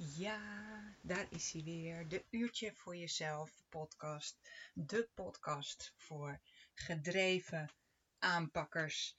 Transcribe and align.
Ja, 0.00 0.96
daar 1.02 1.26
is 1.30 1.52
hij 1.52 1.62
weer. 1.62 2.08
De 2.08 2.24
Uurtje 2.30 2.74
voor 2.74 2.96
Jezelf 2.96 3.64
podcast. 3.68 4.40
De 4.74 5.08
podcast 5.14 5.92
voor 5.96 6.40
gedreven 6.74 7.70
aanpakkers 8.18 9.18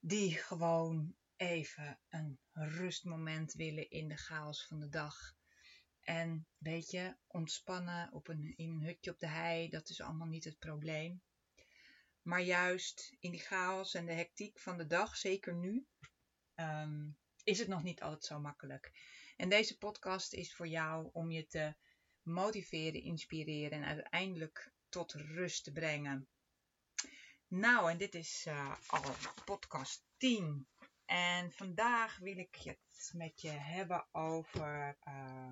die 0.00 0.32
gewoon 0.32 1.16
even 1.36 2.00
een 2.08 2.38
rustmoment 2.52 3.52
willen 3.52 3.90
in 3.90 4.08
de 4.08 4.16
chaos 4.16 4.66
van 4.66 4.80
de 4.80 4.88
dag. 4.88 5.34
En 6.00 6.46
weet 6.58 6.90
je, 6.90 7.16
ontspannen 7.26 8.12
op 8.12 8.28
een, 8.28 8.56
in 8.56 8.70
een 8.70 8.82
hutje 8.82 9.10
op 9.10 9.18
de 9.18 9.28
hei, 9.28 9.68
dat 9.68 9.88
is 9.88 10.00
allemaal 10.00 10.26
niet 10.26 10.44
het 10.44 10.58
probleem. 10.58 11.22
Maar 12.22 12.42
juist 12.42 13.16
in 13.20 13.30
die 13.30 13.40
chaos 13.40 13.94
en 13.94 14.06
de 14.06 14.12
hectiek 14.12 14.58
van 14.58 14.78
de 14.78 14.86
dag, 14.86 15.16
zeker 15.16 15.54
nu, 15.54 15.86
ehm, 16.54 17.10
is 17.44 17.58
het 17.58 17.68
nog 17.68 17.82
niet 17.82 18.02
altijd 18.02 18.24
zo 18.24 18.40
makkelijk. 18.40 18.92
En 19.38 19.48
deze 19.48 19.78
podcast 19.78 20.32
is 20.32 20.54
voor 20.54 20.68
jou 20.68 21.08
om 21.12 21.30
je 21.30 21.46
te 21.46 21.74
motiveren, 22.22 23.02
inspireren 23.02 23.82
en 23.82 23.84
uiteindelijk 23.84 24.72
tot 24.88 25.12
rust 25.12 25.64
te 25.64 25.72
brengen. 25.72 26.28
Nou, 27.46 27.90
en 27.90 27.98
dit 27.98 28.14
is 28.14 28.44
uh, 28.48 28.74
al 28.86 29.02
podcast 29.44 30.04
10. 30.16 30.68
En 31.04 31.52
vandaag 31.52 32.18
wil 32.18 32.38
ik 32.38 32.54
het 32.54 33.10
met 33.14 33.40
je 33.40 33.50
hebben 33.50 34.06
over 34.12 34.98
uh, 35.08 35.50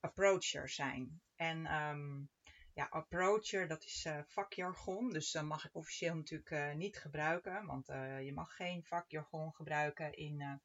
approacher 0.00 0.68
zijn. 0.68 1.20
En 1.34 1.74
um, 1.74 2.30
ja, 2.74 2.86
approacher, 2.90 3.68
dat 3.68 3.84
is 3.84 4.04
uh, 4.04 4.18
vakjargon. 4.26 5.10
Dus 5.10 5.30
dat 5.30 5.44
mag 5.44 5.64
ik 5.64 5.74
officieel 5.74 6.14
natuurlijk 6.14 6.76
niet 6.76 6.98
gebruiken. 6.98 7.66
Want 7.66 7.86
je 8.24 8.32
mag 8.34 8.56
geen 8.56 8.84
vakjargon 8.84 9.54
gebruiken 9.54 10.12
in 10.12 10.60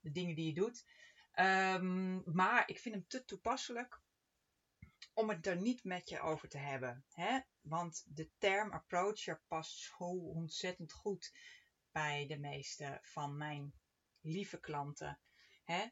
de 0.00 0.10
dingen 0.10 0.34
die 0.34 0.46
je 0.46 0.54
doet. 0.54 0.84
Um, 1.34 2.22
maar 2.34 2.68
ik 2.68 2.78
vind 2.78 2.94
hem 2.94 3.06
te 3.06 3.24
toepasselijk 3.24 4.00
om 5.14 5.28
het 5.28 5.46
er 5.46 5.56
niet 5.56 5.84
met 5.84 6.08
je 6.08 6.20
over 6.20 6.48
te 6.48 6.58
hebben. 6.58 7.04
Hè? 7.10 7.40
Want 7.60 8.04
de 8.06 8.30
term 8.38 8.70
approacher 8.70 9.42
past 9.48 9.78
zo 9.78 10.04
ontzettend 10.14 10.92
goed 10.92 11.32
bij 11.92 12.26
de 12.26 12.38
meeste 12.38 12.98
van 13.02 13.36
mijn 13.36 13.74
lieve 14.20 14.60
klanten. 14.60 15.20
Hè? 15.64 15.86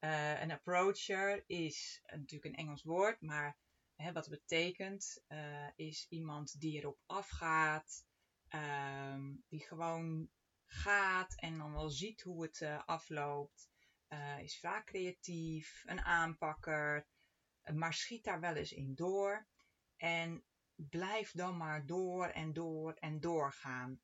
Uh, 0.00 0.40
een 0.40 0.50
approacher 0.50 1.44
is 1.46 2.02
natuurlijk 2.06 2.44
een 2.44 2.64
Engels 2.64 2.82
woord, 2.82 3.20
maar 3.20 3.56
hè, 3.96 4.12
wat 4.12 4.26
het 4.26 4.34
betekent 4.34 5.24
uh, 5.28 5.68
is 5.76 6.06
iemand 6.08 6.60
die 6.60 6.78
erop 6.78 6.98
afgaat, 7.06 8.04
um, 8.48 9.44
die 9.48 9.66
gewoon 9.66 10.30
gaat 10.66 11.34
en 11.40 11.58
dan 11.58 11.72
wel 11.72 11.90
ziet 11.90 12.22
hoe 12.22 12.42
het 12.42 12.60
uh, 12.60 12.82
afloopt 12.86 13.71
uh, 14.12 14.38
is 14.38 14.58
vaak 14.58 14.86
creatief, 14.86 15.82
een 15.86 16.00
aanpakker, 16.00 17.06
eh, 17.62 17.74
maar 17.74 17.94
schiet 17.94 18.24
daar 18.24 18.40
wel 18.40 18.54
eens 18.54 18.72
in 18.72 18.94
door. 18.94 19.46
En 19.96 20.44
blijf 20.74 21.32
dan 21.32 21.56
maar 21.56 21.86
door 21.86 22.26
en 22.26 22.52
door 22.52 22.94
en 22.94 23.20
doorgaan. 23.20 24.00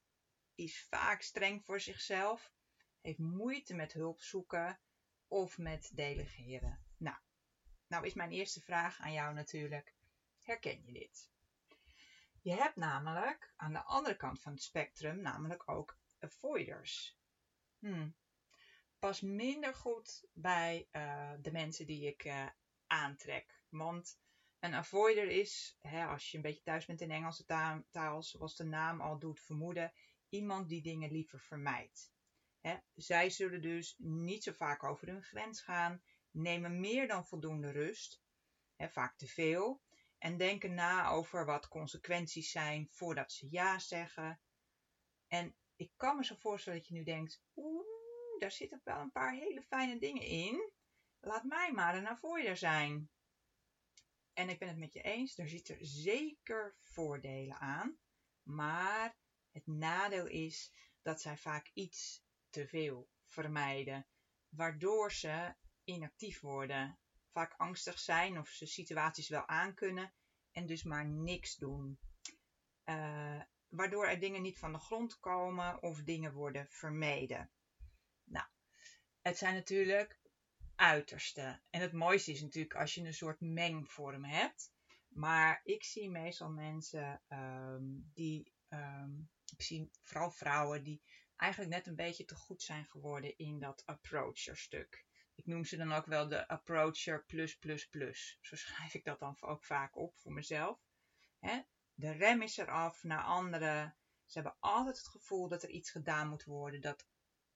Is 0.55 0.87
vaak 0.89 1.23
streng 1.23 1.65
voor 1.65 1.81
zichzelf, 1.81 2.53
heeft 3.01 3.19
moeite 3.19 3.75
met 3.75 3.93
hulp 3.93 4.21
zoeken 4.21 4.81
of 5.29 5.59
met 5.59 5.91
delegeren. 5.95 6.85
Nou, 6.97 7.17
nou 7.87 8.07
is 8.07 8.15
mijn 8.15 8.33
eerste 8.33 8.61
vraag 8.61 9.01
aan 9.01 9.13
jou 9.13 9.35
natuurlijk: 9.35 9.95
herken 10.41 10.85
je 10.85 10.93
dit? 10.93 11.31
Je 12.41 12.55
hebt 12.55 12.77
namelijk 12.77 13.53
aan 13.57 13.73
de 13.73 13.83
andere 13.83 14.17
kant 14.17 14.41
van 14.41 14.53
het 14.53 14.63
spectrum 14.63 15.21
namelijk 15.21 15.69
ook 15.71 15.99
avoiders. 16.19 17.19
Hmm, 17.79 18.15
pas 18.99 19.21
minder 19.21 19.75
goed 19.75 20.29
bij 20.33 20.89
uh, 20.93 21.33
de 21.41 21.53
mensen 21.53 21.87
die 21.87 22.07
ik 22.07 22.25
uh, 22.25 22.47
aantrek. 22.87 23.63
Want 23.69 24.21
een 24.59 24.75
avoider 24.75 25.29
is, 25.29 25.77
hè, 25.81 26.07
als 26.07 26.31
je 26.31 26.37
een 26.37 26.43
beetje 26.43 26.63
thuis 26.63 26.87
bent 26.87 27.01
in 27.01 27.11
Engelse 27.11 27.45
taal, 27.45 27.85
taal, 27.91 28.23
zoals 28.23 28.57
de 28.57 28.65
naam 28.65 29.01
al 29.01 29.19
doet 29.19 29.41
vermoeden, 29.41 29.93
iemand 30.29 30.69
die 30.69 30.83
dingen 30.83 31.11
liever 31.11 31.41
vermijdt. 31.41 32.13
Hè, 32.61 32.77
zij 32.95 33.31
zullen 33.31 33.63
dus 33.63 33.95
niet 33.99 34.43
zo 34.43 34.53
vaak 34.53 34.85
over 34.85 35.09
hun 35.09 35.23
grens 35.23 35.63
gaan, 35.63 36.03
nemen 36.31 36.81
meer 36.81 37.09
dan 37.09 37.27
voldoende 37.27 37.71
rust, 37.71 38.23
hè, 38.77 38.89
vaak 38.89 39.17
te 39.17 39.27
veel, 39.27 39.83
en 40.19 40.37
denken 40.37 40.75
na 40.75 41.09
over 41.09 41.45
wat 41.45 41.69
consequenties 41.69 42.51
zijn 42.51 42.89
voordat 42.91 43.33
ze 43.33 43.47
ja 43.51 43.79
zeggen. 43.79 44.41
En 45.27 45.57
ik 45.77 45.93
kan 45.97 46.17
me 46.17 46.25
zo 46.25 46.35
voorstellen 46.35 46.79
dat 46.79 46.89
je 46.89 46.95
nu 46.95 47.03
denkt, 47.03 47.43
oeh, 47.55 47.88
daar 48.41 48.53
zitten 48.53 48.81
wel 48.85 49.01
een 49.01 49.13
paar 49.13 49.33
hele 49.33 49.63
fijne 49.63 49.99
dingen 49.99 50.23
in. 50.23 50.73
Laat 51.21 51.45
mij 51.45 51.73
maar 51.73 51.97
een 51.97 52.09
avoider 52.09 52.57
zijn. 52.57 53.11
En 54.33 54.49
ik 54.49 54.59
ben 54.59 54.69
het 54.69 54.79
met 54.79 54.93
je 54.93 55.03
eens, 55.03 55.39
er 55.39 55.49
zitten 55.49 55.87
zeker 55.87 56.77
voordelen 56.81 57.57
aan. 57.57 57.99
Maar 58.43 59.17
het 59.53 59.67
nadeel 59.67 60.27
is 60.27 60.73
dat 61.03 61.21
zij 61.21 61.37
vaak 61.37 61.71
iets 61.75 62.25
te 62.51 62.67
veel 62.67 63.09
vermijden. 63.27 64.07
Waardoor 64.49 65.13
ze 65.13 65.55
inactief 65.85 66.41
worden. 66.41 66.99
Vaak 67.33 67.55
angstig 67.57 67.99
zijn 67.99 68.39
of 68.39 68.49
ze 68.49 68.67
situaties 68.67 69.29
wel 69.29 69.49
aankunnen 69.49 70.15
en 70.53 70.67
dus 70.67 70.83
maar 70.83 71.07
niks 71.07 71.57
doen. 71.57 71.99
Uh, 72.85 73.43
waardoor 73.69 74.07
er 74.07 74.21
dingen 74.21 74.43
niet 74.43 74.59
van 74.59 74.73
de 74.73 74.79
grond 74.79 75.19
komen 75.19 75.83
of 75.83 76.03
dingen 76.03 76.33
worden 76.33 76.67
vermeden. 76.71 77.51
Nou, 78.29 78.47
het 79.21 79.39
zijn 79.39 79.55
natuurlijk 79.55 80.19
uiterste. 80.75 81.61
En 81.71 81.81
het 81.81 81.93
mooiste 81.93 82.33
is 82.33 82.43
natuurlijk 82.43 82.75
als 82.75 82.95
je 82.95 83.01
een 83.01 83.15
soort 83.15 83.41
mengvorm 83.41 84.25
hebt. 84.25 84.73
Maar 85.09 85.61
ik 85.65 85.85
zie 85.85 86.11
meestal 86.11 86.51
mensen 86.51 87.23
um, 87.29 88.11
die, 88.15 88.53
um, 88.69 89.31
ik 89.57 89.63
zie 89.63 89.91
vooral 90.03 90.31
vrouwen 90.31 90.83
die 90.83 91.03
eigenlijk 91.37 91.73
net 91.73 91.87
een 91.87 91.97
beetje 91.97 92.25
te 92.25 92.35
goed 92.35 92.63
zijn 92.63 92.85
geworden 92.85 93.37
in 93.37 93.59
dat 93.59 93.83
approacher 93.87 94.57
stuk. 94.57 95.07
Ik 95.35 95.47
noem 95.47 95.65
ze 95.65 95.77
dan 95.77 95.93
ook 95.93 96.07
wel 96.07 96.29
de 96.29 96.49
approacher 96.49 97.25
plus 97.25 97.57
plus 97.57 97.89
plus. 97.89 98.39
Zo 98.41 98.57
schrijf 98.57 98.95
ik 98.95 99.05
dat 99.05 99.19
dan 99.19 99.37
ook 99.41 99.65
vaak 99.65 99.97
op 99.97 100.17
voor 100.17 100.33
mezelf. 100.33 100.81
Hè? 101.39 101.61
De 101.95 102.11
rem 102.11 102.43
is 102.43 102.57
eraf 102.57 103.03
naar 103.03 103.23
anderen. 103.23 103.97
Ze 104.25 104.39
hebben 104.39 104.57
altijd 104.61 104.97
het 104.97 105.09
gevoel 105.09 105.49
dat 105.49 105.63
er 105.63 105.71
iets 105.71 105.91
gedaan 105.91 106.29
moet 106.29 106.45
worden. 106.45 106.81
Dat 106.81 107.07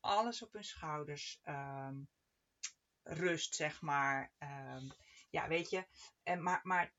alles 0.02 0.42
op 0.42 0.52
hun 0.52 0.64
schouders 0.64 1.40
um, 1.44 2.08
rust, 3.02 3.54
zeg 3.54 3.80
maar. 3.80 4.32
Um, 4.38 4.92
ja, 5.30 5.48
weet 5.48 5.70
je. 5.70 5.86
En, 6.22 6.42
maar, 6.42 6.60
maar 6.62 6.94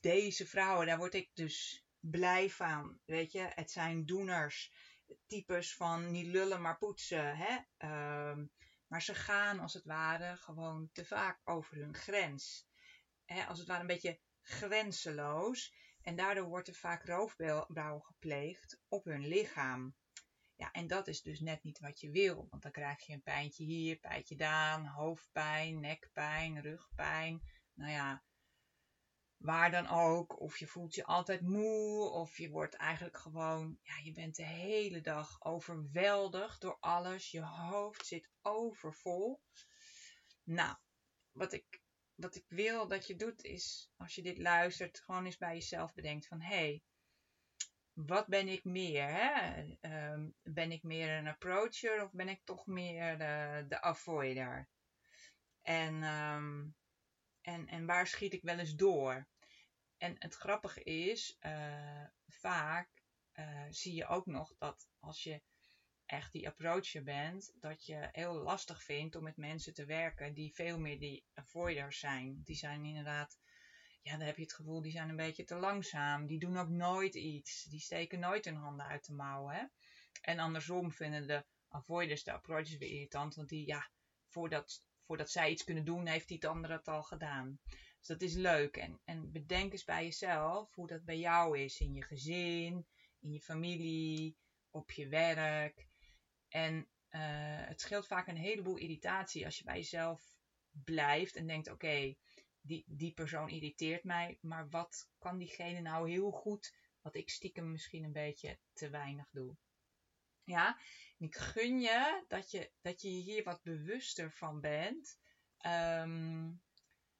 deze 0.00 0.46
vrouwen, 0.46 0.86
daar 0.86 0.98
word 0.98 1.14
ik 1.14 1.30
dus 1.34 1.84
blij 2.00 2.50
van. 2.50 3.00
Weet 3.04 3.32
je, 3.32 3.50
het 3.54 3.70
zijn 3.70 4.06
doeners. 4.06 4.72
Types 5.26 5.74
van 5.74 6.10
niet 6.10 6.26
lullen, 6.26 6.60
maar 6.60 6.78
poetsen. 6.78 7.36
Hè? 7.36 7.58
Um, 8.30 8.50
maar 8.86 9.02
ze 9.02 9.14
gaan 9.14 9.60
als 9.60 9.74
het 9.74 9.84
ware 9.84 10.36
gewoon 10.36 10.88
te 10.92 11.04
vaak 11.04 11.40
over 11.44 11.76
hun 11.76 11.94
grens. 11.94 12.66
Hè? 13.24 13.44
Als 13.44 13.58
het 13.58 13.68
ware 13.68 13.80
een 13.80 13.86
beetje 13.86 14.20
grenzeloos. 14.42 15.74
En 16.02 16.16
daardoor 16.16 16.48
wordt 16.48 16.68
er 16.68 16.74
vaak 16.74 17.04
roofbouw 17.04 17.98
gepleegd 17.98 18.80
op 18.88 19.04
hun 19.04 19.26
lichaam. 19.26 19.94
Ja, 20.58 20.70
en 20.72 20.86
dat 20.86 21.06
is 21.06 21.22
dus 21.22 21.40
net 21.40 21.62
niet 21.62 21.78
wat 21.78 22.00
je 22.00 22.10
wil. 22.10 22.46
Want 22.50 22.62
dan 22.62 22.72
krijg 22.72 23.06
je 23.06 23.12
een 23.12 23.22
pijntje 23.22 23.64
hier, 23.64 23.96
pijntje 23.96 24.36
daar, 24.36 24.86
hoofdpijn, 24.86 25.80
nekpijn, 25.80 26.60
rugpijn. 26.60 27.42
Nou 27.74 27.90
ja, 27.90 28.24
waar 29.36 29.70
dan 29.70 29.88
ook. 29.88 30.40
Of 30.40 30.58
je 30.58 30.66
voelt 30.66 30.94
je 30.94 31.04
altijd 31.04 31.40
moe. 31.40 32.10
Of 32.10 32.38
je 32.38 32.50
wordt 32.50 32.74
eigenlijk 32.74 33.16
gewoon, 33.16 33.78
ja, 33.82 33.96
je 34.02 34.12
bent 34.12 34.36
de 34.36 34.46
hele 34.46 35.00
dag 35.00 35.44
overweldigd 35.44 36.60
door 36.60 36.76
alles. 36.80 37.30
Je 37.30 37.42
hoofd 37.42 38.06
zit 38.06 38.30
overvol. 38.42 39.42
Nou, 40.42 40.76
wat 41.30 41.52
ik, 41.52 41.82
wat 42.14 42.34
ik 42.34 42.44
wil 42.48 42.88
dat 42.88 43.06
je 43.06 43.16
doet 43.16 43.42
is, 43.42 43.90
als 43.96 44.14
je 44.14 44.22
dit 44.22 44.38
luistert, 44.38 45.00
gewoon 45.00 45.24
eens 45.24 45.36
bij 45.36 45.54
jezelf 45.54 45.94
bedenkt 45.94 46.26
van... 46.26 46.40
Hé, 46.40 46.56
hey, 46.56 46.82
wat 48.06 48.26
ben 48.26 48.48
ik 48.48 48.64
meer? 48.64 49.08
Hè? 49.08 49.62
Um, 50.12 50.34
ben 50.42 50.72
ik 50.72 50.82
meer 50.82 51.16
een 51.16 51.26
approacher 51.26 52.04
of 52.04 52.12
ben 52.12 52.28
ik 52.28 52.40
toch 52.44 52.66
meer 52.66 53.18
de, 53.18 53.64
de 53.68 53.80
avoider? 53.80 54.68
En, 55.62 56.02
um, 56.02 56.76
en, 57.40 57.66
en 57.66 57.86
waar 57.86 58.06
schiet 58.06 58.32
ik 58.32 58.42
wel 58.42 58.58
eens 58.58 58.74
door? 58.74 59.28
En 59.96 60.14
het 60.18 60.34
grappige 60.34 60.82
is, 60.82 61.36
uh, 61.40 62.04
vaak 62.26 62.88
uh, 63.32 63.66
zie 63.68 63.94
je 63.94 64.06
ook 64.06 64.26
nog 64.26 64.54
dat 64.58 64.88
als 64.98 65.22
je 65.22 65.42
echt 66.06 66.32
die 66.32 66.48
approacher 66.48 67.02
bent, 67.02 67.52
dat 67.54 67.86
je 67.86 68.08
heel 68.12 68.34
lastig 68.34 68.82
vindt 68.82 69.16
om 69.16 69.22
met 69.22 69.36
mensen 69.36 69.74
te 69.74 69.84
werken 69.84 70.34
die 70.34 70.54
veel 70.54 70.78
meer 70.78 70.98
die 70.98 71.24
avoiders 71.34 71.98
zijn. 71.98 72.40
Die 72.44 72.56
zijn 72.56 72.84
inderdaad 72.84 73.38
ja, 74.02 74.16
dan 74.16 74.26
heb 74.26 74.36
je 74.36 74.42
het 74.42 74.52
gevoel, 74.52 74.82
die 74.82 74.92
zijn 74.92 75.08
een 75.08 75.16
beetje 75.16 75.44
te 75.44 75.54
langzaam. 75.54 76.26
Die 76.26 76.38
doen 76.38 76.56
ook 76.56 76.68
nooit 76.68 77.14
iets. 77.14 77.64
Die 77.64 77.80
steken 77.80 78.18
nooit 78.18 78.44
hun 78.44 78.56
handen 78.56 78.86
uit 78.86 79.06
de 79.06 79.12
mouwen. 79.12 79.54
Hè? 79.54 79.64
En 80.20 80.38
andersom 80.38 80.92
vinden 80.92 81.26
de 81.26 81.44
avoiders 81.68 82.24
de 82.24 82.32
approaches 82.32 82.76
weer 82.76 82.88
irritant. 82.90 83.34
Want 83.34 83.48
die, 83.48 83.66
ja, 83.66 83.90
voor, 84.26 84.48
dat, 84.48 84.82
voordat 85.04 85.30
zij 85.30 85.50
iets 85.50 85.64
kunnen 85.64 85.84
doen, 85.84 86.06
heeft 86.06 86.28
die 86.28 86.48
ander 86.48 86.70
het 86.70 86.88
al 86.88 87.02
gedaan. 87.02 87.60
Dus 87.98 88.06
dat 88.06 88.22
is 88.22 88.34
leuk. 88.34 88.76
En, 88.76 89.00
en 89.04 89.32
bedenk 89.32 89.72
eens 89.72 89.84
bij 89.84 90.04
jezelf 90.04 90.74
hoe 90.74 90.86
dat 90.86 91.04
bij 91.04 91.18
jou 91.18 91.58
is. 91.58 91.80
In 91.80 91.94
je 91.94 92.02
gezin, 92.02 92.86
in 93.20 93.32
je 93.32 93.40
familie, 93.40 94.36
op 94.70 94.90
je 94.90 95.08
werk. 95.08 95.86
En 96.48 96.88
uh, 97.10 97.20
het 97.66 97.80
scheelt 97.80 98.06
vaak 98.06 98.26
een 98.26 98.36
heleboel 98.36 98.76
irritatie 98.76 99.44
als 99.44 99.58
je 99.58 99.64
bij 99.64 99.76
jezelf 99.76 100.36
blijft 100.84 101.36
en 101.36 101.46
denkt: 101.46 101.70
oké, 101.70 102.14
die, 102.68 102.84
die 102.86 103.12
persoon 103.12 103.48
irriteert 103.48 104.04
mij, 104.04 104.38
maar 104.40 104.68
wat 104.68 105.08
kan 105.18 105.38
diegene 105.38 105.80
nou 105.80 106.10
heel 106.10 106.30
goed, 106.30 106.74
wat 107.00 107.14
ik 107.14 107.30
stiekem 107.30 107.70
misschien 107.70 108.04
een 108.04 108.12
beetje 108.12 108.58
te 108.72 108.90
weinig 108.90 109.30
doe. 109.30 109.56
Ja, 110.44 110.78
en 111.18 111.26
ik 111.26 111.36
gun 111.36 111.80
je 111.80 112.24
dat 112.28 112.50
je 112.50 112.70
dat 112.80 113.02
je 113.02 113.08
hier 113.08 113.44
wat 113.44 113.62
bewuster 113.62 114.32
van 114.32 114.60
bent. 114.60 115.18
Um, 115.66 116.62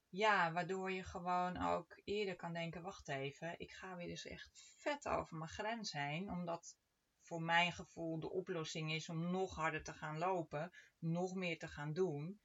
ja, 0.08 0.52
waardoor 0.52 0.90
je 0.90 1.02
gewoon 1.02 1.56
ook 1.56 2.00
eerder 2.04 2.36
kan 2.36 2.52
denken: 2.52 2.82
wacht 2.82 3.08
even, 3.08 3.58
ik 3.58 3.72
ga 3.72 3.96
weer 3.96 4.08
dus 4.08 4.26
echt 4.26 4.74
vet 4.76 5.08
over 5.08 5.36
mijn 5.36 5.50
grens 5.50 5.92
heen, 5.92 6.30
omdat 6.30 6.76
voor 7.20 7.42
mijn 7.42 7.72
gevoel 7.72 8.20
de 8.20 8.30
oplossing 8.30 8.92
is 8.92 9.08
om 9.08 9.30
nog 9.30 9.54
harder 9.54 9.82
te 9.82 9.92
gaan 9.92 10.18
lopen, 10.18 10.72
nog 10.98 11.34
meer 11.34 11.58
te 11.58 11.68
gaan 11.68 11.92
doen. 11.92 12.40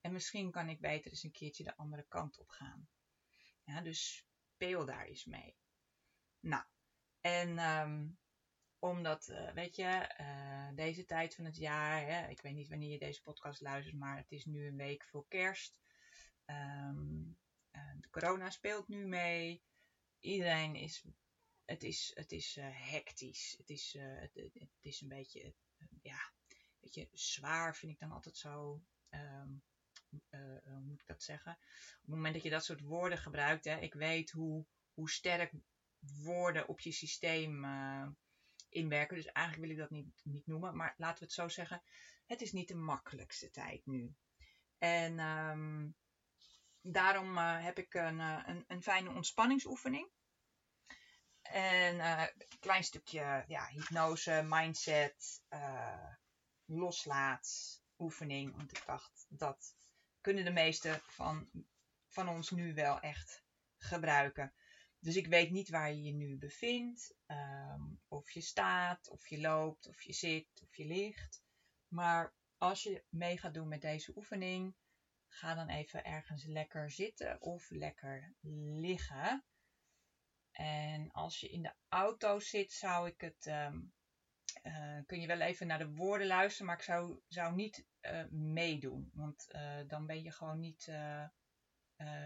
En 0.00 0.12
misschien 0.12 0.50
kan 0.50 0.68
ik 0.68 0.80
beter 0.80 1.10
eens 1.10 1.22
een 1.22 1.32
keertje 1.32 1.64
de 1.64 1.76
andere 1.76 2.04
kant 2.08 2.38
op 2.38 2.48
gaan. 2.48 2.88
Ja, 3.64 3.80
dus 3.80 4.26
speel 4.54 4.84
daar 4.84 5.06
eens 5.06 5.24
mee. 5.24 5.56
Nou, 6.40 6.64
en 7.20 7.58
um, 7.58 8.18
omdat, 8.78 9.28
uh, 9.28 9.52
weet 9.52 9.76
je, 9.76 10.14
uh, 10.20 10.76
deze 10.76 11.04
tijd 11.04 11.34
van 11.34 11.44
het 11.44 11.56
jaar, 11.56 12.06
hè, 12.06 12.28
ik 12.28 12.40
weet 12.40 12.54
niet 12.54 12.68
wanneer 12.68 12.90
je 12.90 12.98
deze 12.98 13.22
podcast 13.22 13.60
luistert, 13.60 13.96
maar 13.96 14.16
het 14.16 14.30
is 14.30 14.44
nu 14.44 14.66
een 14.66 14.76
week 14.76 15.04
voor 15.04 15.28
kerst. 15.28 15.80
Um, 16.46 17.38
uh, 17.72 17.94
de 18.00 18.08
corona 18.10 18.50
speelt 18.50 18.88
nu 18.88 19.06
mee. 19.06 19.62
Iedereen 20.18 20.74
is, 20.74 21.04
het 21.64 21.82
is, 21.82 22.10
het 22.14 22.32
is 22.32 22.58
hectisch. 22.62 23.54
Het 23.58 23.68
is, 23.68 23.96
het, 23.98 24.34
het, 24.34 24.70
is 24.80 25.00
een 25.00 25.08
beetje, 25.08 25.54
ja, 26.02 26.32
weet 26.80 26.94
je, 26.94 27.08
zwaar 27.12 27.76
vind 27.76 27.92
ik 27.92 27.98
dan 27.98 28.12
altijd 28.12 28.36
zo. 28.36 28.82
Um, 29.10 29.62
hoe 30.62 30.80
moet 30.82 31.00
ik 31.00 31.06
dat 31.06 31.22
zeggen? 31.22 31.52
Op 31.52 32.00
het 32.00 32.14
moment 32.14 32.34
dat 32.34 32.42
je 32.42 32.50
dat 32.50 32.64
soort 32.64 32.80
woorden 32.80 33.18
gebruikt, 33.18 33.64
hè, 33.64 33.78
ik 33.78 33.94
weet 33.94 34.30
hoe, 34.30 34.66
hoe 34.94 35.10
sterk 35.10 35.52
woorden 36.00 36.68
op 36.68 36.80
je 36.80 36.92
systeem 36.92 37.64
uh, 37.64 38.08
inwerken. 38.68 39.16
Dus 39.16 39.26
eigenlijk 39.26 39.66
wil 39.66 39.76
ik 39.76 39.82
dat 39.82 39.90
niet, 39.90 40.20
niet 40.24 40.46
noemen. 40.46 40.76
Maar 40.76 40.94
laten 40.96 41.18
we 41.18 41.24
het 41.24 41.34
zo 41.34 41.48
zeggen. 41.48 41.82
Het 42.26 42.40
is 42.40 42.52
niet 42.52 42.68
de 42.68 42.74
makkelijkste 42.74 43.50
tijd 43.50 43.86
nu. 43.86 44.14
En 44.78 45.18
um, 45.18 45.96
daarom 46.80 47.36
uh, 47.36 47.64
heb 47.64 47.78
ik 47.78 47.94
een, 47.94 48.18
een, 48.18 48.64
een, 48.66 48.82
fijne 48.82 49.10
ontspanningsoefening. 49.10 50.10
En 51.42 51.98
een 51.98 52.58
klein 52.60 52.84
stukje 52.84 53.44
ja, 53.46 53.66
hypnose, 53.66 54.42
mindset, 54.44 55.42
loslaat 56.64 57.80
oefening. 57.98 58.56
Want 58.56 58.76
ik 58.76 58.82
dacht 58.86 59.26
dat 59.28 59.76
kunnen 60.20 60.44
de 60.44 60.50
meeste 60.50 61.00
van, 61.02 61.50
van 62.08 62.28
ons 62.28 62.50
nu 62.50 62.74
wel 62.74 63.00
echt 63.00 63.44
gebruiken. 63.76 64.54
Dus 64.98 65.16
ik 65.16 65.26
weet 65.26 65.50
niet 65.50 65.68
waar 65.68 65.92
je 65.92 66.02
je 66.02 66.12
nu 66.12 66.38
bevindt, 66.38 67.14
ehm, 67.26 67.82
of 68.08 68.30
je 68.30 68.40
staat, 68.40 69.08
of 69.08 69.28
je 69.28 69.40
loopt, 69.40 69.86
of 69.86 70.02
je 70.02 70.12
zit, 70.12 70.62
of 70.62 70.76
je 70.76 70.84
ligt. 70.84 71.42
Maar 71.88 72.34
als 72.58 72.82
je 72.82 73.04
mee 73.08 73.38
gaat 73.38 73.54
doen 73.54 73.68
met 73.68 73.80
deze 73.80 74.16
oefening, 74.16 74.74
ga 75.28 75.54
dan 75.54 75.68
even 75.68 76.04
ergens 76.04 76.44
lekker 76.44 76.90
zitten 76.90 77.40
of 77.40 77.70
lekker 77.70 78.34
liggen. 78.80 79.44
En 80.50 81.10
als 81.10 81.40
je 81.40 81.48
in 81.48 81.62
de 81.62 81.74
auto 81.88 82.38
zit, 82.40 82.72
zou 82.72 83.08
ik 83.08 83.20
het 83.20 83.46
ehm, 83.46 83.80
uh, 84.62 85.00
kun 85.06 85.20
je 85.20 85.26
wel 85.26 85.40
even 85.40 85.66
naar 85.66 85.78
de 85.78 85.94
woorden 85.94 86.26
luisteren, 86.26 86.66
maar 86.66 86.76
ik 86.76 86.82
zou, 86.82 87.20
zou 87.28 87.54
niet 87.54 87.86
uh, 88.00 88.24
meedoen. 88.30 89.10
Want 89.14 89.46
uh, 89.48 89.80
dan 89.86 90.06
ben 90.06 90.22
je 90.22 90.32
gewoon 90.32 90.60
niet 90.60 90.92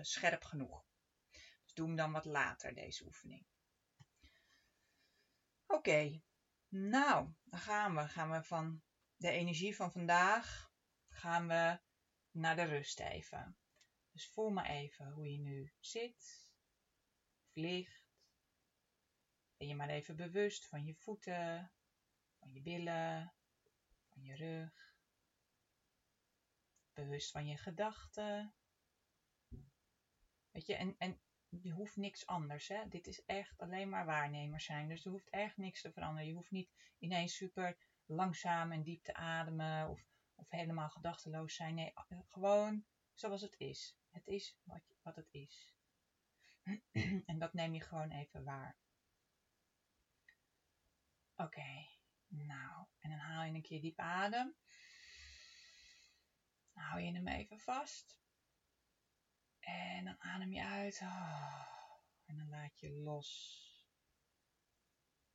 scherp 0.00 0.44
genoeg. 0.44 0.84
Dus 1.64 1.74
doe 1.74 1.86
hem 1.86 1.96
dan 1.96 2.12
wat 2.12 2.24
later, 2.24 2.74
deze 2.74 3.04
oefening. 3.04 3.46
Oké, 5.66 6.22
nou, 6.68 7.34
dan 7.44 7.60
gaan 7.60 7.94
we. 7.94 8.08
Gaan 8.08 8.30
we 8.30 8.42
van 8.42 8.82
de 9.16 9.30
energie 9.30 9.76
van 9.76 9.92
vandaag, 9.92 10.72
gaan 11.08 11.48
we 11.48 11.78
naar 12.30 12.56
de 12.56 12.64
rust 12.64 13.00
even. 13.00 13.58
Dus 14.10 14.30
voel 14.30 14.50
maar 14.50 14.66
even 14.66 15.12
hoe 15.12 15.32
je 15.32 15.38
nu 15.38 15.72
zit, 15.80 16.52
of 17.42 17.54
ligt. 17.54 18.04
Ben 19.56 19.68
je 19.68 19.74
maar 19.74 19.88
even 19.88 20.16
bewust 20.16 20.66
van 20.66 20.84
je 20.84 20.94
voeten, 20.94 21.72
van 22.44 22.52
je 22.52 22.60
billen, 22.60 23.32
van 24.08 24.22
je 24.22 24.34
rug. 24.34 24.94
Bewust 26.92 27.30
van 27.30 27.46
je 27.46 27.56
gedachten. 27.56 28.54
Weet 30.50 30.66
je, 30.66 30.74
en, 30.74 30.94
en 30.98 31.20
je 31.48 31.70
hoeft 31.70 31.96
niks 31.96 32.26
anders. 32.26 32.68
Hè? 32.68 32.88
Dit 32.88 33.06
is 33.06 33.24
echt 33.24 33.58
alleen 33.58 33.88
maar 33.88 34.04
waarnemers 34.04 34.64
zijn. 34.64 34.88
Dus 34.88 35.04
er 35.04 35.10
hoeft 35.10 35.30
echt 35.30 35.56
niks 35.56 35.80
te 35.80 35.92
veranderen. 35.92 36.28
Je 36.28 36.34
hoeft 36.34 36.50
niet 36.50 36.70
ineens 36.98 37.36
super 37.36 37.76
langzaam 38.06 38.72
en 38.72 38.82
diep 38.82 39.02
te 39.02 39.14
ademen 39.14 39.88
of, 39.88 40.06
of 40.34 40.50
helemaal 40.50 40.88
gedachteloos 40.90 41.54
zijn. 41.54 41.74
Nee, 41.74 41.92
gewoon 42.30 42.84
zoals 43.14 43.40
het 43.40 43.54
is. 43.58 43.98
Het 44.10 44.26
is 44.26 44.58
wat, 44.62 44.82
wat 45.02 45.16
het 45.16 45.28
is. 45.30 45.74
en 47.30 47.38
dat 47.38 47.52
neem 47.52 47.74
je 47.74 47.80
gewoon 47.80 48.10
even 48.10 48.44
waar. 48.44 48.76
Oké. 51.36 51.92
Nou, 52.36 52.86
en 52.98 53.10
dan 53.10 53.18
haal 53.18 53.44
je 53.44 53.52
een 53.52 53.62
keer 53.62 53.80
diep 53.80 53.98
adem. 53.98 54.56
Hou 56.72 57.00
je 57.00 57.12
hem 57.12 57.28
even 57.28 57.60
vast. 57.60 58.22
En 59.60 60.04
dan 60.04 60.20
adem 60.20 60.52
je 60.52 60.64
uit. 60.64 61.00
Oh, 61.02 61.96
en 62.24 62.36
dan 62.36 62.48
laat 62.48 62.78
je 62.80 62.90
los. 62.90 63.60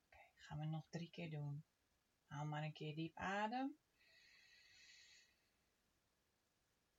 Oké, 0.05 0.23
gaan 0.35 0.59
we 0.59 0.65
nog 0.65 0.87
drie 0.89 1.09
keer 1.09 1.29
doen. 1.29 1.65
Haal 2.25 2.45
maar 2.45 2.63
een 2.63 2.73
keer 2.73 2.95
diep 2.95 3.17
adem. 3.17 3.79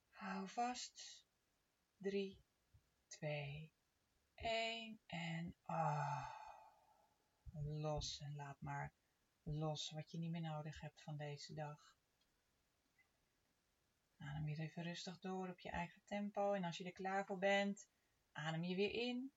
Hou 0.09 0.49
vast. 0.49 1.29
3, 1.97 2.45
2, 3.07 3.73
1 4.35 5.01
en 5.07 5.57
oh, 5.67 6.29
los 7.53 8.21
en 8.21 8.35
laat 8.37 8.61
maar 8.61 8.93
los 9.59 9.91
wat 9.91 10.11
je 10.11 10.19
niet 10.19 10.31
meer 10.31 10.41
nodig 10.41 10.81
hebt 10.81 11.03
van 11.03 11.17
deze 11.17 11.55
dag. 11.55 11.99
Adem 14.19 14.45
weer 14.45 14.61
even 14.61 14.83
rustig 14.83 15.19
door 15.19 15.49
op 15.49 15.59
je 15.59 15.71
eigen 15.71 16.03
tempo 16.05 16.53
en 16.53 16.65
als 16.65 16.77
je 16.77 16.85
er 16.85 16.93
klaar 16.93 17.27
voor 17.27 17.39
bent, 17.39 17.89
adem 18.33 18.65
je 18.65 18.75
weer 18.75 18.93
in. 18.93 19.33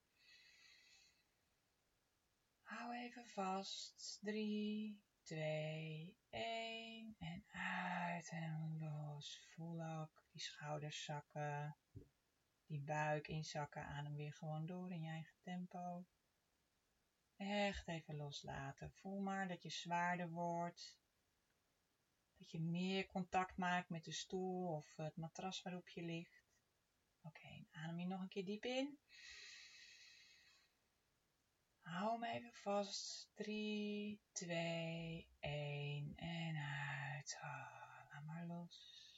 Hou 2.62 2.96
even 2.96 3.26
vast. 3.26 4.20
3, 4.22 5.02
2, 5.22 6.18
1 6.30 7.16
en 7.20 7.46
uit 7.52 8.30
en 8.30 8.78
los. 8.80 9.48
Voel 9.56 9.84
ook 9.84 10.24
die 10.32 10.42
schouders 10.42 11.04
zakken, 11.04 11.78
die 12.66 12.82
buik 12.82 13.28
inzakken. 13.28 13.86
Adem 13.86 14.16
weer 14.16 14.34
gewoon 14.34 14.66
door 14.66 14.92
in 14.92 15.02
je 15.02 15.10
eigen 15.10 15.38
tempo. 15.42 16.06
Echt 17.50 17.88
even 17.88 18.16
loslaten. 18.16 18.92
Voel 18.92 19.20
maar 19.20 19.48
dat 19.48 19.64
je 19.64 19.70
zwaarder 19.70 20.30
wordt. 20.30 21.00
Dat 22.38 22.52
je 22.52 22.60
meer 22.60 23.06
contact 23.06 23.58
maakt 23.58 23.90
met 23.90 24.04
de 24.04 24.12
stoel 24.12 24.76
of 24.76 24.96
het 24.96 25.16
matras 25.16 25.62
waarop 25.62 25.90
je 25.90 26.02
ligt. 26.02 26.44
Oké, 27.22 27.66
adem 27.72 28.00
je 28.00 28.08
nog 28.08 28.22
een 28.22 28.28
keer 28.28 28.46
diep 28.46 28.66
in. 28.66 29.00
Hou 31.82 32.12
hem 32.12 32.24
even 32.24 32.54
vast. 32.54 33.32
3, 33.34 34.22
2, 34.32 35.28
1 35.40 36.14
en 36.16 36.56
uit. 36.56 37.40
Oh, 37.42 38.04
laat 38.10 38.24
maar 38.26 38.46
los. 38.46 39.12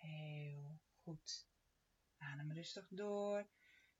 Heel 0.00 0.80
goed. 1.02 1.46
Adem 2.18 2.52
rustig 2.52 2.88
door. 2.88 3.48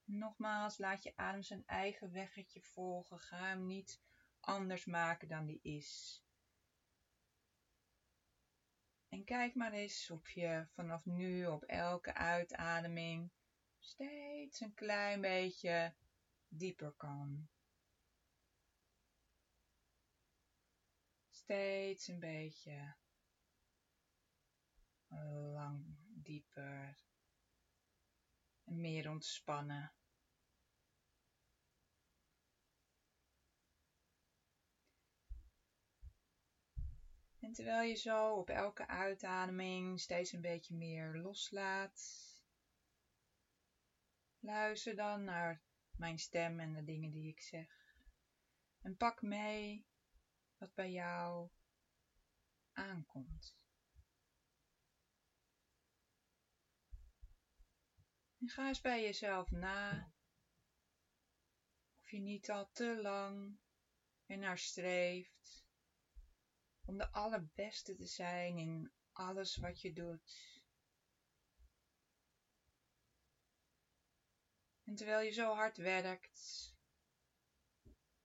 Nogmaals, 0.04 0.78
laat 0.78 1.02
je 1.02 1.16
adem 1.16 1.42
zijn 1.42 1.66
eigen 1.66 2.12
weggetje 2.12 2.60
volgen. 2.62 3.18
Ga 3.18 3.46
hem 3.46 3.66
niet 3.66 4.00
anders 4.40 4.84
maken 4.84 5.28
dan 5.28 5.46
die 5.46 5.60
is. 5.62 6.22
En 9.08 9.24
kijk 9.24 9.54
maar 9.54 9.72
eens 9.72 10.10
of 10.10 10.30
je 10.30 10.66
vanaf 10.72 11.04
nu 11.04 11.46
op 11.46 11.62
elke 11.62 12.14
uitademing 12.14 13.32
steeds 13.78 14.60
een 14.60 14.74
klein 14.74 15.20
beetje 15.20 15.94
dieper 16.48 16.92
kan. 16.92 17.48
Steeds 21.28 22.08
een 22.08 22.20
beetje 22.20 22.96
lang 25.52 25.96
dieper 26.08 27.03
en 28.64 28.80
meer 28.80 29.10
ontspannen. 29.10 29.92
En 37.38 37.52
terwijl 37.52 37.88
je 37.88 37.94
zo 37.94 38.34
op 38.34 38.48
elke 38.50 38.86
uitademing 38.86 40.00
steeds 40.00 40.32
een 40.32 40.40
beetje 40.40 40.74
meer 40.74 41.16
loslaat, 41.16 42.24
luister 44.40 44.96
dan 44.96 45.24
naar 45.24 45.62
mijn 45.96 46.18
stem 46.18 46.60
en 46.60 46.72
de 46.72 46.84
dingen 46.84 47.10
die 47.10 47.28
ik 47.28 47.40
zeg. 47.40 47.96
En 48.80 48.96
pak 48.96 49.22
mee 49.22 49.86
wat 50.58 50.74
bij 50.74 50.90
jou 50.90 51.48
aankomt. 52.72 53.63
En 58.44 58.50
ga 58.50 58.68
eens 58.68 58.80
bij 58.80 59.02
jezelf 59.02 59.50
na 59.50 60.12
of 62.00 62.10
je 62.10 62.18
niet 62.18 62.50
al 62.50 62.70
te 62.70 63.00
lang 63.02 63.58
ernaar 64.26 64.58
streeft 64.58 65.66
om 66.84 66.98
de 66.98 67.12
allerbeste 67.12 67.94
te 67.94 68.06
zijn 68.06 68.58
in 68.58 68.92
alles 69.12 69.56
wat 69.56 69.80
je 69.80 69.92
doet. 69.92 70.62
En 74.84 74.94
terwijl 74.94 75.20
je 75.20 75.32
zo 75.32 75.54
hard 75.54 75.76
werkt, 75.76 76.74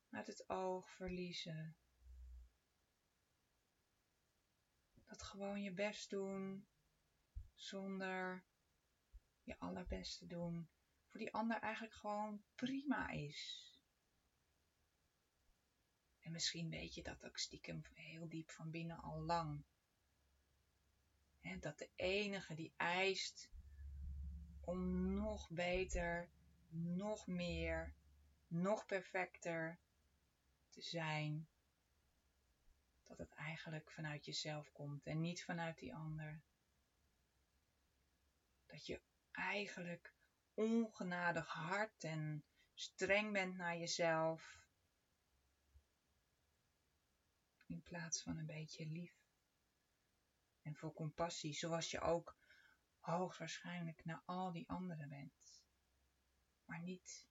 uit 0.09 0.27
het 0.27 0.49
oog 0.49 0.89
verliezen. 0.89 1.77
Dat 5.05 5.21
gewoon 5.21 5.61
je 5.61 5.73
best 5.73 6.09
doen 6.09 6.67
zonder 7.53 8.48
je 9.49 9.59
allerbeste 9.59 10.27
doen. 10.27 10.69
Voor 11.07 11.19
die 11.19 11.33
ander 11.33 11.59
eigenlijk 11.59 11.93
gewoon 11.93 12.43
prima 12.55 13.09
is. 13.09 13.67
En 16.19 16.31
misschien 16.31 16.69
weet 16.69 16.93
je 16.93 17.03
dat 17.03 17.25
ook 17.25 17.37
stiekem 17.37 17.81
heel 17.93 18.29
diep 18.29 18.49
van 18.51 18.71
binnen 18.71 19.01
al 19.01 19.21
lang. 19.21 19.63
dat 21.59 21.77
de 21.77 21.89
enige 21.95 22.53
die 22.53 22.73
eist 22.77 23.49
om 24.61 25.13
nog 25.13 25.49
beter, 25.49 26.29
nog 26.69 27.27
meer, 27.27 27.95
nog 28.47 28.85
perfecter 28.85 29.79
te 30.69 30.81
zijn, 30.81 31.47
dat 33.03 33.17
het 33.17 33.33
eigenlijk 33.33 33.91
vanuit 33.91 34.25
jezelf 34.25 34.71
komt 34.71 35.05
en 35.05 35.21
niet 35.21 35.43
vanuit 35.43 35.79
die 35.79 35.95
ander. 35.95 36.41
Dat 38.65 38.85
je 38.85 39.01
eigenlijk 39.31 40.13
ongenadig 40.53 41.47
hard 41.47 42.03
en 42.03 42.43
streng 42.73 43.33
bent 43.33 43.55
naar 43.55 43.77
jezelf 43.77 44.67
in 47.69 47.83
plaats 47.83 48.23
van 48.23 48.37
een 48.37 48.45
beetje 48.45 48.85
lief. 48.85 49.17
En 50.61 50.75
voor 50.75 50.93
compassie, 50.93 51.53
zoals 51.53 51.91
je 51.91 52.01
ook 52.01 52.37
hoogstwaarschijnlijk 52.99 54.05
naar 54.05 54.21
al 54.25 54.51
die 54.51 54.69
anderen 54.69 55.09
bent. 55.09 55.63
Maar 56.65 56.81
niet 56.81 57.27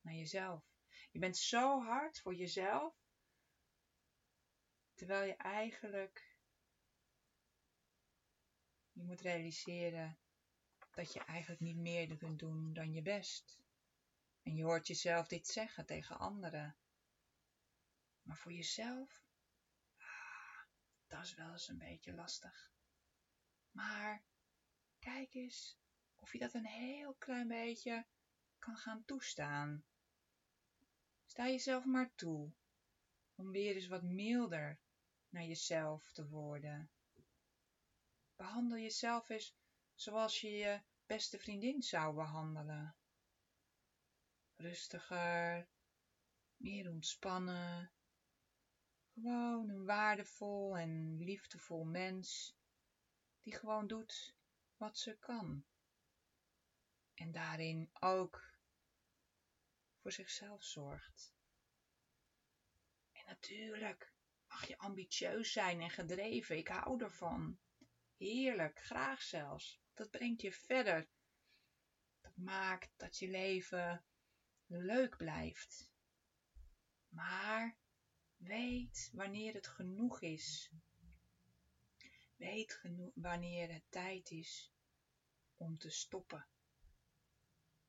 naar 0.00 0.14
jezelf. 0.14 0.64
Je 1.10 1.18
bent 1.18 1.36
zo 1.36 1.82
hard 1.82 2.20
voor 2.20 2.34
jezelf, 2.34 2.94
terwijl 4.94 5.26
je 5.26 5.36
eigenlijk 5.36 6.36
je 8.92 9.02
moet 9.02 9.20
realiseren 9.20 10.18
dat 10.94 11.12
je 11.12 11.24
eigenlijk 11.24 11.60
niet 11.60 11.76
meer 11.76 12.16
kunt 12.16 12.38
doen 12.38 12.72
dan 12.72 12.92
je 12.92 13.02
best. 13.02 13.60
En 14.42 14.56
je 14.56 14.62
hoort 14.62 14.86
jezelf 14.86 15.26
dit 15.26 15.46
zeggen 15.46 15.86
tegen 15.86 16.18
anderen. 16.18 16.76
Maar 18.22 18.36
voor 18.36 18.52
jezelf, 18.52 19.22
ah, 19.96 20.62
dat 21.06 21.24
is 21.24 21.34
wel 21.34 21.52
eens 21.52 21.68
een 21.68 21.78
beetje 21.78 22.14
lastig. 22.14 22.72
Maar 23.70 24.22
kijk 24.98 25.34
eens 25.34 25.78
of 26.16 26.32
je 26.32 26.38
dat 26.38 26.54
een 26.54 26.66
heel 26.66 27.14
klein 27.14 27.48
beetje 27.48 28.06
kan 28.58 28.76
gaan 28.76 29.04
toestaan. 29.04 29.84
Sta 31.24 31.46
jezelf 31.46 31.84
maar 31.84 32.14
toe 32.14 32.52
om 33.34 33.50
weer 33.50 33.74
eens 33.74 33.86
wat 33.86 34.02
milder 34.02 34.78
naar 35.28 35.44
jezelf 35.44 36.12
te 36.12 36.28
worden. 36.28 36.90
Behandel 38.36 38.78
jezelf 38.78 39.28
eens 39.28 39.54
zoals 39.94 40.40
je 40.40 40.50
je 40.50 40.82
beste 41.06 41.38
vriendin 41.38 41.82
zou 41.82 42.14
behandelen. 42.14 42.96
Rustiger, 44.56 45.68
meer 46.56 46.90
ontspannen, 46.90 47.92
gewoon 49.14 49.68
een 49.68 49.84
waardevol 49.84 50.76
en 50.76 51.18
liefdevol 51.18 51.84
mens 51.84 52.56
die 53.42 53.54
gewoon 53.54 53.86
doet 53.86 54.36
wat 54.76 54.98
ze 54.98 55.18
kan. 55.18 55.64
En 57.14 57.32
daarin 57.32 57.90
ook 58.00 58.52
voor 60.00 60.12
zichzelf 60.12 60.64
zorgt. 60.64 61.34
En 63.12 63.24
natuurlijk 63.26 64.12
mag 64.46 64.66
je 64.66 64.78
ambitieus 64.78 65.52
zijn 65.52 65.80
en 65.80 65.90
gedreven. 65.90 66.56
Ik 66.56 66.68
hou 66.68 67.02
ervan. 67.02 67.58
Heerlijk, 68.16 68.78
graag 68.78 69.22
zelfs. 69.22 69.81
Dat 69.94 70.10
brengt 70.10 70.40
je 70.40 70.52
verder. 70.52 71.08
Dat 72.20 72.36
maakt 72.36 72.90
dat 72.96 73.18
je 73.18 73.28
leven 73.28 74.04
leuk 74.66 75.16
blijft. 75.16 75.90
Maar 77.08 77.80
Weet 78.42 79.10
wanneer 79.12 79.54
het 79.54 79.66
genoeg 79.66 80.20
is. 80.20 80.70
Weet 82.36 82.80
wanneer 83.14 83.72
het 83.72 83.84
tijd 83.88 84.30
is 84.30 84.72
om 85.56 85.78
te 85.78 85.90
stoppen. 85.90 86.46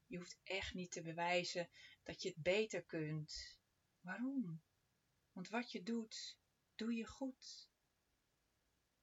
Je 0.05 0.17
hoeft 0.17 0.39
echt 0.43 0.73
niet 0.73 0.91
te 0.91 1.01
bewijzen 1.01 1.69
dat 2.03 2.21
je 2.21 2.29
het 2.29 2.37
beter 2.37 2.83
kunt. 2.83 3.59
Waarom? 3.99 4.63
Want 5.31 5.49
wat 5.49 5.71
je 5.71 5.83
doet, 5.83 6.37
doe 6.75 6.93
je 6.93 7.05
goed. 7.05 7.69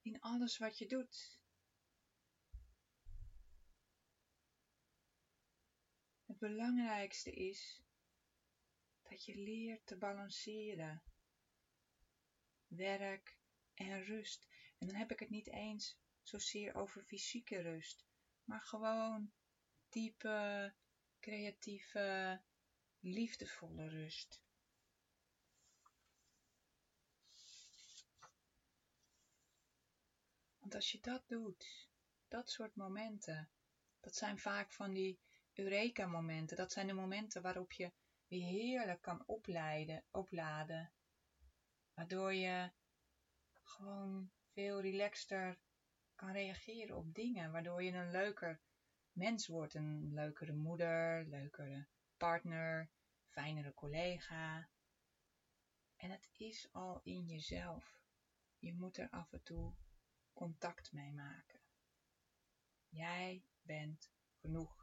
In 0.03 0.21
alles 0.21 0.59
wat 0.59 0.79
je 0.79 0.87
doet. 0.87 1.40
Belangrijkste 6.41 7.31
is 7.31 7.83
dat 9.03 9.25
je 9.25 9.37
leert 9.37 9.87
te 9.87 9.97
balanceren 9.97 11.03
werk 12.67 13.39
en 13.75 14.05
rust. 14.05 14.49
En 14.79 14.87
dan 14.87 14.97
heb 14.97 15.11
ik 15.11 15.19
het 15.19 15.31
niet 15.31 15.49
eens 15.49 15.99
zozeer 16.23 16.75
over 16.75 17.03
fysieke 17.03 17.61
rust, 17.61 18.05
maar 18.45 18.61
gewoon 18.61 19.33
diepe, 19.89 20.75
creatieve, 21.21 22.41
liefdevolle 23.01 23.89
rust. 23.89 24.43
Want 30.59 30.75
als 30.75 30.93
je 30.93 31.01
dat 31.01 31.29
doet, 31.29 31.89
dat 32.29 32.51
soort 32.51 32.77
momenten, 32.77 33.51
dat 34.01 34.17
zijn 34.17 34.39
vaak 34.39 34.73
van 34.73 34.93
die 34.93 35.21
Eureka-momenten. 35.61 36.57
Dat 36.57 36.73
zijn 36.73 36.87
de 36.87 36.93
momenten 36.93 37.43
waarop 37.43 37.73
je 37.73 37.93
weer 38.27 38.47
heerlijk 38.47 39.03
kan 39.03 39.23
opleiden, 39.27 40.05
opladen 40.11 40.93
Waardoor 42.01 42.35
je 42.35 42.71
gewoon 43.63 44.31
veel 44.53 44.81
relaxter 44.81 45.59
kan 46.15 46.33
reageren 46.33 46.97
op 46.97 47.15
dingen. 47.15 47.53
Waardoor 47.53 47.83
je 47.83 47.93
een 47.93 48.11
leuker 48.11 48.61
mens 49.13 49.47
wordt. 49.47 49.75
Een 49.75 50.15
leukere 50.15 50.53
moeder, 50.53 51.25
leukere 51.25 51.87
partner, 52.17 52.91
fijnere 53.29 53.75
collega. 53.75 54.69
En 55.97 56.11
het 56.11 56.29
is 56.33 56.69
al 56.73 57.01
in 57.03 57.27
jezelf. 57.27 58.01
Je 58.59 58.75
moet 58.75 58.97
er 58.97 59.11
af 59.11 59.33
en 59.33 59.43
toe 59.43 59.75
contact 60.33 60.93
mee 60.93 61.13
maken. 61.13 61.61
Jij 62.89 63.45
bent 63.63 64.11
genoeg. 64.41 64.80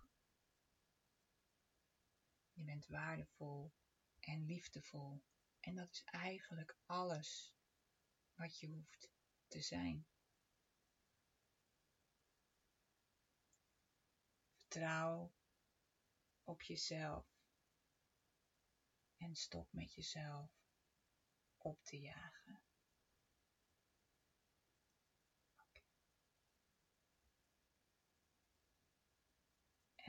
Je 2.58 2.64
bent 2.64 2.88
waardevol 2.88 3.74
en 4.20 4.46
liefdevol. 4.46 5.24
En 5.60 5.76
dat 5.76 5.92
is 5.92 6.04
eigenlijk 6.04 6.78
alles 6.86 7.56
wat 8.34 8.60
je 8.60 8.68
hoeft 8.68 9.10
te 9.48 9.62
zijn. 9.62 10.08
Vertrouw 14.56 15.34
op 16.44 16.62
jezelf 16.62 17.26
en 19.18 19.36
stop 19.36 19.68
met 19.72 19.94
jezelf 19.94 20.52
op 21.58 21.84
te 21.84 22.00
jagen. 22.00 22.67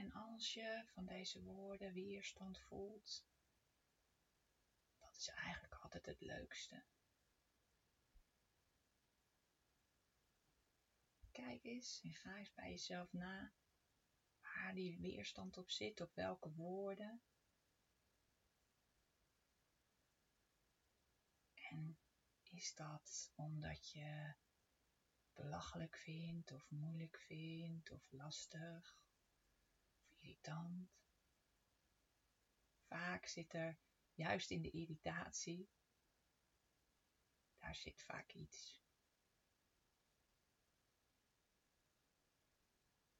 En 0.08 0.14
als 0.14 0.54
je 0.54 0.82
van 0.86 1.06
deze 1.06 1.42
woorden 1.42 1.92
weerstand 1.92 2.60
voelt, 2.60 3.26
dat 4.98 5.16
is 5.16 5.28
eigenlijk 5.28 5.74
altijd 5.74 6.06
het 6.06 6.20
leukste. 6.20 6.84
Kijk 11.30 11.64
eens 11.64 12.00
en 12.02 12.14
ga 12.14 12.36
eens 12.36 12.52
bij 12.52 12.70
jezelf 12.70 13.12
na 13.12 13.52
waar 14.40 14.74
die 14.74 14.98
weerstand 15.00 15.56
op 15.56 15.70
zit, 15.70 16.00
op 16.00 16.14
welke 16.14 16.52
woorden. 16.52 17.22
En 21.54 21.98
is 22.42 22.74
dat 22.74 23.32
omdat 23.34 23.90
je 23.90 24.34
belachelijk 25.32 25.96
vindt, 25.96 26.52
of 26.52 26.70
moeilijk 26.70 27.18
vindt, 27.18 27.90
of 27.90 28.10
lastig, 28.10 28.98
irritant? 30.28 30.90
Vaak 32.86 33.26
zit 33.26 33.52
er 33.52 33.78
juist 34.14 34.50
in 34.50 34.62
de 34.62 34.70
irritatie, 34.70 35.68
daar 37.58 37.74
zit 37.74 38.02
vaak 38.02 38.32
iets. 38.32 38.82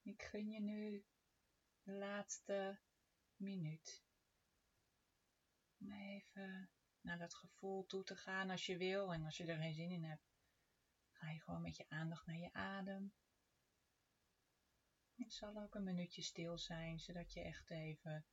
Ik 0.03 0.23
gun 0.23 0.51
je 0.51 0.61
nu 0.61 1.05
de 1.83 1.93
laatste 1.93 2.81
minuut 3.37 4.05
om 5.79 5.93
even 5.93 6.71
naar 7.01 7.19
dat 7.19 7.35
gevoel 7.35 7.87
toe 7.87 8.05
te 8.05 8.17
gaan 8.17 8.51
als 8.51 8.67
je 8.67 8.77
wil. 8.77 9.13
En 9.13 9.25
als 9.25 9.37
je 9.37 9.45
er 9.45 9.57
geen 9.57 9.75
zin 9.75 9.91
in 9.91 10.05
hebt, 10.05 10.29
ga 11.11 11.31
je 11.31 11.41
gewoon 11.41 11.63
met 11.63 11.77
je 11.77 11.89
aandacht 11.89 12.27
naar 12.27 12.39
je 12.39 12.53
adem. 12.53 13.13
Het 15.19 15.33
zal 15.33 15.57
ook 15.63 15.75
een 15.75 15.85
minuutje 15.85 16.23
stil 16.23 16.59
zijn, 16.59 17.01
zodat 17.01 17.33
je 17.33 17.41
echt 17.41 17.71
even 17.71 18.25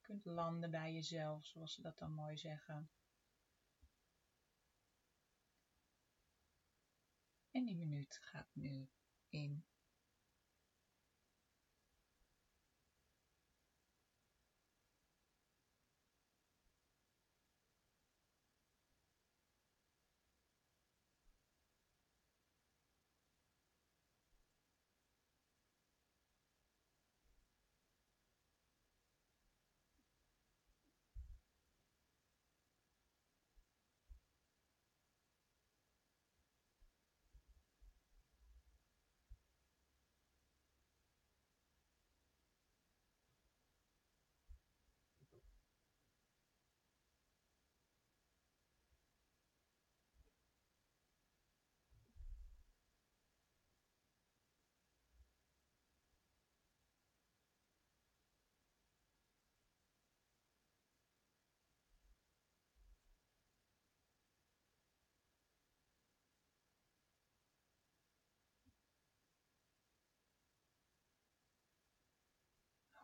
kunt 0.00 0.24
landen 0.24 0.70
bij 0.70 0.92
jezelf, 0.92 1.46
zoals 1.46 1.74
ze 1.74 1.82
dat 1.82 1.98
dan 1.98 2.12
mooi 2.12 2.36
zeggen. 2.36 2.90
En 7.50 7.64
die 7.64 7.76
minuut 7.76 8.18
gaat 8.20 8.48
nu 8.52 8.88
in. 9.28 9.64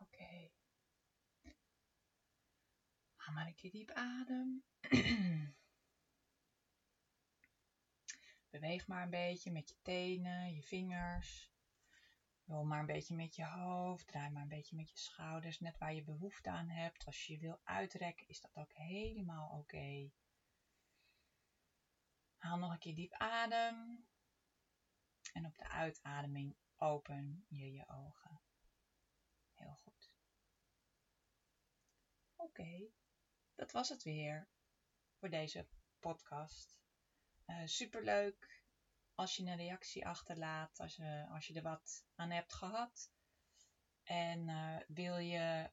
Oké. 0.01 0.49
Haal 3.25 3.33
maar 3.33 3.47
een 3.47 3.55
keer 3.55 3.71
diep 3.71 3.91
adem. 3.91 4.63
Beweeg 8.49 8.87
maar 8.87 9.03
een 9.03 9.09
beetje 9.09 9.51
met 9.51 9.69
je 9.69 9.75
tenen, 9.81 10.53
je 10.53 10.63
vingers. 10.63 11.53
Rol 12.45 12.63
maar 12.63 12.79
een 12.79 12.85
beetje 12.85 13.15
met 13.15 13.35
je 13.35 13.45
hoofd. 13.45 14.07
Draai 14.07 14.29
maar 14.29 14.41
een 14.41 14.47
beetje 14.47 14.75
met 14.75 14.89
je 14.89 14.97
schouders. 14.97 15.59
Net 15.59 15.77
waar 15.77 15.93
je 15.93 16.03
behoefte 16.03 16.49
aan 16.49 16.69
hebt. 16.69 17.05
Als 17.05 17.25
je 17.25 17.33
je 17.33 17.39
wil 17.39 17.61
uitrekken, 17.63 18.27
is 18.27 18.41
dat 18.41 18.55
ook 18.55 18.73
helemaal 18.73 19.49
oké. 19.49 20.11
Haal 22.37 22.57
nog 22.57 22.71
een 22.71 22.79
keer 22.79 22.95
diep 22.95 23.13
adem. 23.13 24.07
En 25.33 25.45
op 25.45 25.55
de 25.57 25.69
uitademing 25.69 26.55
open 26.75 27.45
je 27.49 27.71
je 27.71 27.87
ogen. 27.87 28.41
Heel 29.53 29.75
goed. 29.75 30.13
Oké, 32.35 32.89
dat 33.55 33.71
was 33.71 33.89
het 33.89 34.03
weer 34.03 34.47
voor 35.19 35.29
deze 35.29 35.67
podcast. 35.99 36.77
Uh, 37.47 37.61
superleuk 37.65 38.63
als 39.13 39.35
je 39.35 39.43
een 39.43 39.55
reactie 39.55 40.07
achterlaat, 40.07 40.79
als 40.79 40.95
je, 40.95 41.27
als 41.29 41.47
je 41.47 41.53
er 41.53 41.61
wat 41.61 42.05
aan 42.15 42.31
hebt 42.31 42.53
gehad. 42.53 43.13
En 44.03 44.47
uh, 44.47 44.77
wil 44.87 45.17
je 45.17 45.69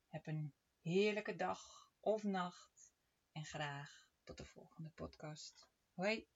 Heb 0.08 0.26
een 0.26 0.54
heerlijke 0.80 1.36
dag 1.36 1.85
of 2.06 2.22
nacht 2.22 2.94
en 3.32 3.44
graag 3.44 4.08
tot 4.24 4.36
de 4.36 4.44
volgende 4.44 4.90
podcast. 4.90 5.68
Hoi! 5.94 6.35